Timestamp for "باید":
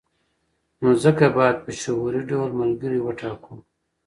1.37-1.57